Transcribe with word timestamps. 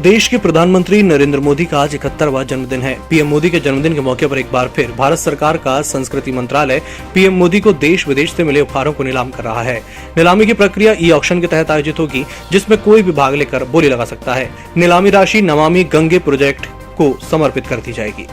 देश 0.00 0.26
के 0.28 0.38
प्रधानमंत्री 0.38 1.02
नरेंद्र 1.02 1.40
मोदी 1.40 1.64
का 1.64 1.78
आज 1.78 1.94
इकहत्तरवा 1.94 2.42
जन्मदिन 2.42 2.80
है। 2.82 2.96
पीएम 3.10 3.26
मोदी 3.26 3.50
के 3.50 3.58
जन्मदिन 3.60 3.94
के 3.94 4.00
मौके 4.00 4.26
पर 4.26 4.38
एक 4.38 4.50
बार 4.52 4.68
फिर 4.68 4.90
भारत 4.92 5.18
सरकार 5.18 5.56
का 5.56 5.80
संस्कृति 5.82 6.32
मंत्रालय 6.32 6.80
पीएम 7.14 7.34
मोदी 7.34 7.60
को 7.60 7.72
देश 7.72 8.06
विदेश 8.08 8.32
से 8.32 8.44
मिले 8.44 8.60
उपहारों 8.60 8.92
को 8.92 9.02
नीलाम 9.02 9.30
कर 9.30 9.44
रहा 9.44 9.62
है। 9.62 9.76
नीलामी 10.16 10.46
की 10.46 10.52
प्रक्रिया 10.52 10.94
ई 11.00 11.10
ऑक्शन 11.10 11.40
के 11.40 11.46
तहत 11.46 11.70
आयोजित 11.70 11.98
होगी, 11.98 12.24
जिसमें 12.52 12.78
कोई 12.82 13.02
भी 13.02 13.12
भाग 13.12 13.34
लेकर 13.34 13.64
बोली 13.64 13.88
लगा 13.88 14.04
सकता 14.04 14.34
है। 14.34 14.50
नीलामी 14.76 15.10
राशि 15.10 15.42
नमामि 15.42 15.84
गंगे 15.84 16.18
प्रोजेक्ट 16.18 16.66
को 16.96 17.12
समर्पित 17.30 17.66
कर 17.66 17.76
दी 17.76 17.92
जाएगी। 17.92 18.26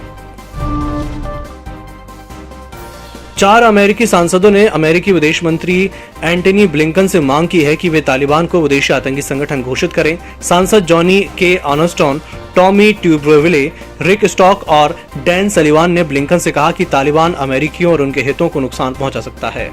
चार 3.41 3.63
अमेरिकी 3.63 4.05
सांसदों 4.07 4.49
ने 4.51 4.65
अमेरिकी 4.67 5.11
विदेश 5.11 5.43
मंत्री 5.43 5.89
एंटनी 6.23 6.67
ब्लिंकन 6.67 7.07
से 7.07 7.19
मांग 7.19 7.47
की 7.47 7.61
है 7.63 7.75
कि 7.75 7.89
वे 7.89 8.01
तालिबान 8.01 8.47
को 8.47 8.61
विदेशी 8.61 8.93
आतंकी 8.93 9.21
संगठन 9.21 9.61
घोषित 9.63 9.93
करें। 9.93 10.17
सांसद 10.41 10.85
जॉनी 10.85 11.19
के 11.37 11.55
ऑनस्टॉन 11.65 12.21
टॉमी 12.55 12.91
ट्यूब्रोविले, 12.93 13.65
रिक 14.01 14.25
स्टॉक 14.25 14.67
और 14.69 14.95
डैन 15.25 15.49
सलीवान 15.49 15.91
ने 15.91 16.03
ब्लिंकन 16.03 16.37
से 16.37 16.51
कहा 16.51 16.71
कि 16.71 16.85
तालिबान 16.85 17.33
अमेरिकियों 17.33 17.93
और 17.93 18.01
उनके 18.01 18.21
हितों 18.21 18.49
को 18.49 18.59
नुकसान 18.59 18.93
पहुँचा 18.93 19.21
सकता 19.21 19.49
है। 19.49 19.69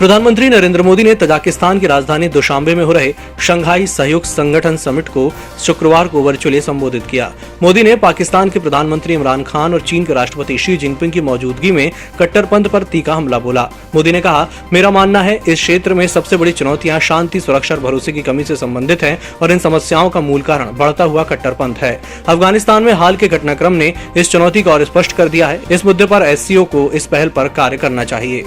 प्रधानमंत्री 0.00 0.48
नरेंद्र 0.48 0.82
मोदी 0.82 1.04
ने 1.04 1.14
तजाकिस्तान 1.14 1.78
की 1.78 1.86
राजधानी 1.86 2.28
दुशांबे 2.28 2.74
में 2.74 2.82
हो 2.84 2.92
रहे 2.92 3.12
शंघाई 3.40 3.86
सहयोग 3.86 4.24
संगठन 4.24 4.76
समिट 4.76 5.08
को 5.08 5.28
शुक्रवार 5.64 6.08
को 6.08 6.22
वर्चुअली 6.22 6.60
संबोधित 6.60 7.06
किया। 7.06 7.30
मोदी 7.62 7.82
ने 7.82 7.96
पाकिस्तान 7.96 8.50
के 8.50 8.58
प्रधानमंत्री 8.58 9.14
इमरान 9.14 9.42
खान 9.42 9.74
और 9.74 9.80
चीन 9.80 10.04
के 10.04 10.14
राष्ट्रपति 10.14 10.56
शी 10.58 10.76
जिनपिंग 10.76 11.12
की 11.12 11.20
मौजूदगी 11.20 11.72
में 11.72 11.90
कट्टरपंथ 12.18 12.64
पर 12.64 12.82
तीखा 12.82 13.14
हमला 13.14 13.38
बोला। 13.38 13.68
मोदी 13.94 14.12
ने 14.12 14.20
कहा, 14.20 14.48
मेरा 14.72 14.90
मानना 14.90 15.22
है, 15.22 15.38
इस 15.38 15.58
क्षेत्र 15.58 15.94
में 15.94 16.06
सबसे 16.06 16.36
बड़ी 16.36 16.52
चुनौतियाँ 16.52 16.98
शांति, 17.00 17.40
सुरक्षा 17.40 17.74
और 17.74 17.80
भरोसे 17.80 18.12
की 18.12 18.22
कमी 18.22 18.44
से 18.44 18.56
संबंधित 18.56 19.02
हैं 19.02 19.18
और 19.42 19.52
इन 19.52 19.58
समस्याओं 19.58 20.10
का 20.10 20.20
मूल 20.20 20.42
कारण 20.42 20.76
बढ़ता 20.76 21.04
हुआ 21.04 21.24
कट्टरपंथ 21.24 21.82
है। 21.82 21.92
अफ़गानिस्तान 22.28 22.82
में 22.82 22.92
हाल 22.94 23.16
के 23.16 23.28
घटनाक्रम 23.28 23.72
ने 23.74 23.92
इस 24.16 24.30
चुनौती 24.30 24.62
को 24.62 24.70
और 24.70 24.84
स्पष्ट 24.84 25.12
कर 25.12 25.28
दिया 25.28 25.48
है। 25.48 25.62
इस 25.70 25.86
मुद्दे 25.86 26.06
पर 26.06 26.22
एस 26.22 26.48
को 26.52 26.90
इस 26.90 27.06
पहल 27.06 27.28
पर 27.28 27.48
कार्य 27.48 27.76
करना 27.76 28.04
चाहिए। 28.04 28.44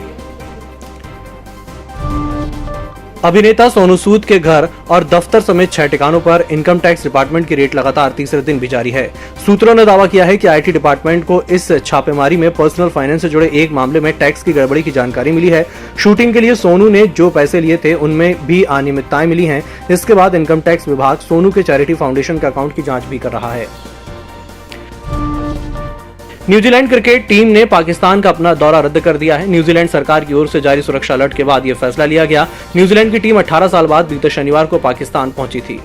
अभिनेता 3.23 3.67
सोनू 3.69 3.95
सूद 3.97 4.25
के 4.25 4.37
घर 4.39 4.67
और 4.91 5.03
दफ्तर 5.03 5.41
समेत 5.41 5.71
छह 5.71 5.87
ठिकानों 5.87 6.19
पर 6.21 6.43
इनकम 6.51 6.79
टैक्स 6.79 7.03
डिपार्टमेंट 7.03 7.47
की 7.47 7.55
रेट 7.55 7.75
लगातार 7.75 8.11
तीसरे 8.11 8.41
दिन 8.41 8.59
भी 8.59 8.67
जारी 8.67 8.91
है। 8.91 9.05
सूत्रों 9.45 9.75
ने 9.75 9.85
दावा 9.85 10.05
किया 10.05 10.25
है 10.25 10.35
कि 10.37 10.47
आईटी 10.47 10.71
डिपार्टमेंट 10.71 11.23
को 11.25 11.41
इस 11.49 11.71
छापेमारी 11.85 12.37
में 12.37 12.49
पर्सनल 12.51 12.89
फाइनेंस 12.89 13.21
से 13.21 13.29
जुड़े 13.29 13.49
एक 13.53 13.71
मामले 13.71 13.99
में 13.99 14.11
टैक्स 14.17 14.43
की 14.43 14.53
गड़बड़ी 14.53 14.83
की 14.83 14.91
जानकारी 14.91 15.31
मिली 15.31 15.49
है। 15.49 15.65
शूटिंग 15.99 16.33
के 16.33 16.41
लिए 16.41 16.55
सोनू 16.55 16.89
ने 16.89 17.05
जो 17.07 17.29
पैसे 17.29 17.61
लिए 17.61 17.77
थे, 17.77 17.93
उनमें 17.93 18.45
भी 18.45 18.61
अनियमितताएँ 18.63 19.27
मिली 19.27 19.45
है। 19.45 19.63
इसके 19.91 20.13
बाद 20.13 20.35
इनकम 20.35 20.61
टैक्स 20.61 20.87
विभाग 20.87 21.17
सोनू 21.19 21.51
के 21.51 21.63
चैरिटी 21.63 21.93
फाउंडेशन 21.93 22.39
के 22.39 22.47
अकाउंट 22.47 22.75
की 22.75 22.81
जाँच 22.81 23.05
भी 23.05 23.19
कर 23.19 23.31
रहा 23.31 23.53
है। 23.53 23.67
न्यूजीलैंड 26.49 26.89
क्रिकेट 26.89 27.27
टीम 27.27 27.47
ने 27.47 27.63
पाकिस्तान 27.65 28.21
का 28.21 28.29
अपना 28.29 28.53
दौरा 28.53 28.79
रद्द 28.79 28.99
कर 28.99 29.17
दिया 29.17 29.35
है। 29.37 29.49
न्यूजीलैंड 29.49 29.89
सरकार 29.89 30.25
की 30.25 30.33
ओर 30.33 30.47
से 30.47 30.61
जारी 30.61 30.81
सुरक्षा 30.81 31.13
अलर्ट 31.13 31.33
के 31.33 31.43
बाद 31.43 31.65
यह 31.65 31.73
फैसला 31.73 32.05
लिया 32.05 32.25
गया। 32.25 32.47
न्यूजीलैंड 32.75 33.11
की 33.11 33.19
टीम 33.19 33.37
18 33.39 33.67
साल 33.67 33.85
बाद 33.85 34.05
बीते 34.05 34.29
शनिवार 34.29 34.65
को 34.65 34.77
पाकिस्तान 34.77 35.31
पहुँची 35.31 35.61
थी। 35.61 35.79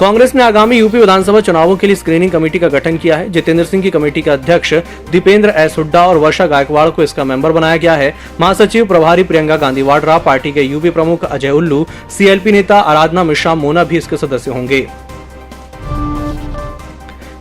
कांग्रेस 0.00 0.34
ने 0.34 0.42
आगामी 0.42 0.78
यूपी 0.78 0.98
विधानसभा 0.98 1.40
चुनावों 1.40 1.76
के 1.76 1.86
लिए 1.86 1.96
स्क्रीनिंग 1.96 2.30
कमेटी 2.30 2.58
का 2.58 2.68
गठन 2.68 2.96
किया 2.96 3.16
है। 3.16 3.28
जितेंद्र 3.30 3.64
सिंह 3.64 3.82
की 3.82 3.90
कमेटी 3.90 4.22
के 4.22 4.30
अध्यक्ष 4.30 4.74
दीपेंद्र 5.10 5.48
एस 5.48 5.74
हुड्डा 5.78 6.06
और 6.06 6.16
वर्षा 6.16 6.46
गायकवाड़ 6.46 6.88
को 6.90 7.02
इसका 7.02 7.24
मेंबर 7.24 7.52
बनाया 7.52 7.76
गया 7.76 7.94
है। 7.94 8.14
महासचिव 8.40 8.86
प्रभारी 8.86 9.22
प्रियंका 9.22 9.56
गांधी 9.56 9.82
वाड्रा, 9.82 10.18
पार्टी 10.18 10.52
के 10.52 10.62
यूपी 10.62 10.90
प्रमुख 10.90 11.24
अजय 11.24 11.50
उल्लू, 11.50 11.86
सीएलपी 12.18 12.52
नेता 12.52 12.80
आराधना 12.80 13.24
मिश्रा, 13.24 13.54
मोना 13.54 13.84
भी 13.84 13.98
इसके 13.98 14.16
सदस्य 14.16 14.50
होंगे। 14.50 14.86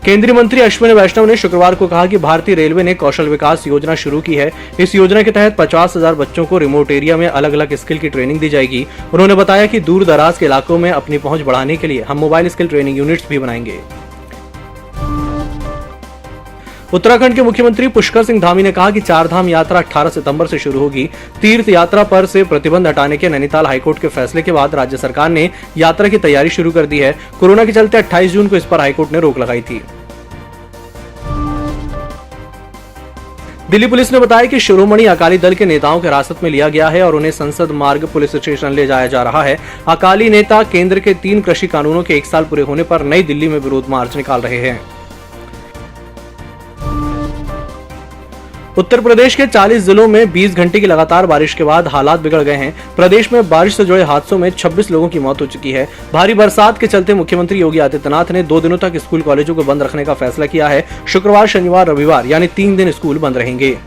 केंद्रीय 0.09 0.34
मंत्री 0.34 0.62
अश्विनी 0.62 0.94
वैष्णव 0.94 1.25
ने 1.25 1.36
शुक्रवार 1.38 1.75
को 1.75 1.88
कहा 1.88 2.06
कि 2.06 2.18
भारतीय 2.18 2.56
रेलवे 2.56 2.84
ने 2.84 2.94
कौशल 2.94 3.28
विकास 3.28 3.66
योजना 3.68 3.96
शुरू 3.96 4.22
की 4.22 4.36
है। 4.36 4.50
इस 4.80 4.96
योजना 4.96 5.22
के 5.24 5.31
तहत 5.31 5.56
पचास 5.58 5.96
हज़ार 5.97 6.16
बच्चों 6.16 6.46
को 6.46 6.58
रिमोट 6.58 6.92
एरिया 6.92 7.18
में 7.18 7.28
अलग 7.28 7.53
अलग 7.53 7.75
स्किल 7.75 7.97
की 7.97 8.09
ट्रेनिंग 8.09 8.40
दी 8.40 8.50
जाएगी। 8.50 8.86
उन्होंने 9.14 9.36
बताया 9.36 9.66
कि 9.66 9.80
दूर 9.80 10.06
दराज 10.06 10.38
के 10.38 10.46
इलाकों 10.46 10.78
में 10.78 10.90
अपनी 10.92 11.18
पहुँच 11.18 11.42
बढ़ाने 11.42 11.78
के 11.78 11.88
लिए 11.88 12.02
हम 12.02 12.18
मोबाइल 12.18 12.50
स्किल 12.50 12.68
ट्रेनिंग 12.68 12.97
यूनिट्स 12.97 13.30
भी 13.30 13.40
बनाएँगे। 13.40 13.80
उत्तराखंड 16.94 17.36
के 17.36 17.41
मुख्यमंत्री 17.41 17.88
पुष्कर 17.88 18.24
सिंह 18.24 18.40
धामी 18.41 18.64
ने 18.64 18.72
कहा 18.72 18.90
कि 18.91 19.02
चारधाम 19.02 19.50
यात्रा 19.50 19.80
18 19.80 20.09
सितंबर 20.09 20.47
से 20.47 20.59
शुरू 20.59 20.80
होगी। 20.80 21.09
तीर्थ 21.41 21.70
यात्रा 21.70 22.03
पर 22.03 22.26
से 22.26 22.44
प्रतिबंध 22.46 22.88
हटाने 22.88 23.18
के 23.18 23.30
नैनीताल 23.30 23.66
हाईकोर्ट 23.66 24.00
के 24.00 24.08
फैसले 24.08 24.41
के 24.41 24.52
बाद 24.52 24.76
राज्य 24.76 24.97
सरकार 24.97 25.30
ने 25.30 25.50
यात्रा 25.78 26.08
की 26.08 26.18
तैयारी 26.18 26.50
शुरू 26.50 26.72
कर 26.72 26.86
दी 26.86 27.00
है। 27.00 27.16
कोरोना 27.40 27.66
के 27.66 27.72
चलते 27.72 27.97
28 27.97 28.31
जून 28.31 28.47
को 28.47 28.56
इस 28.56 28.66
पर 28.66 28.80
हाईकोर्ट 28.80 29.12
ने 29.12 29.20
रोक 29.20 29.40
लगाई 29.40 29.62
थी। 29.62 29.81
दिल्ली 33.69 33.88
पुलिस 33.88 34.12
ने 34.13 34.19
बताया 34.19 34.46
कि 34.46 34.59
शिरोमणि 34.59 35.03
अकाली 35.06 35.38
दल 35.38 35.53
के 35.56 35.66
नेताओं 35.66 36.00
के 36.00 36.07
हिरासत 36.07 36.44
में 36.44 36.50
लिया 36.50 36.69
गया 36.69 36.88
है 36.90 37.02
और 37.03 37.16
उन्हें 37.16 37.31
संसद 37.31 37.72
मार्ग 37.72 38.06
पुलिस 38.06 38.35
स्टेशन 38.35 38.72
ले 38.72 38.85
जाया 38.88 39.07
जा 39.07 39.24
रहा 39.24 39.44
है। 39.44 39.57
अकाली 39.88 40.30
नेता 40.30 40.63
केंद्र 40.63 41.00
के 41.00 41.13
तीन 41.13 41.41
कृषि 41.41 41.68
कानूनों 41.68 42.03
के 42.03 42.16
एक 42.16 42.25
साल 42.25 42.44
पूरे 42.44 42.62
होने 42.62 42.84
पर 42.84 43.03
नई 43.03 43.24
दिल्ली 43.24 43.47
में 43.47 43.59
विरोध 43.59 43.90
मार्च 43.90 44.16
निकाल 44.16 44.41
रहे 44.41 44.58
हैं। 44.58 44.79
उत्तर 48.79 49.01
प्रदेश 49.01 49.35
के 49.35 49.45
40 49.47 49.84
जिलों 49.84 50.07
में 50.07 50.31
20 50.31 50.53
घंटे 50.56 50.79
की 50.79 50.88
लगातार 50.88 51.25
बारिश 51.25 51.53
के 51.53 51.63
बाद 51.63 51.88
हालात 51.88 52.19
बिगड़ 52.19 52.41
गए 52.44 52.56
हैं। 52.56 52.95
प्रदेश 52.95 53.31
में 53.34 53.50
बारिश 53.50 53.75
से 53.78 53.85
जुड़े 53.85 54.03
हादसों 54.03 54.38
में 54.38 54.50
26 54.50 54.91
लोगों 54.91 55.09
की 55.09 55.19
मौत 55.19 55.41
हो 55.41 55.45
चुकी 55.45 55.72
है। 55.72 55.88
भारी 56.13 56.34
बरसात 56.34 56.78
के 56.78 56.88
चलते 56.88 57.13
मुख्यमंत्री 57.13 57.59
योगी 57.59 57.79
आदित्यनाथ 57.79 58.31
ने 58.31 58.44
दो 58.44 58.62
दिनों 58.62 58.78
तक 58.78 58.97
स्कूल 58.97 59.22
कॉलेजों 59.22 59.56
को 59.56 59.63
बंद 59.63 59.84
रखने 59.84 60.06
का 60.06 60.13
फैसला 60.13 60.45
किया 60.45 60.67
है। 60.67 60.85
शुक्रवार, 61.07 61.47
शनिवार, 61.47 61.88
रविवार, 61.88 62.25
यानी 62.25 62.47
तीन 62.47 62.75
दिन 62.75 62.91
स्कूल 62.91 63.17
बंद 63.17 63.38
रहेंगे। 63.38 63.78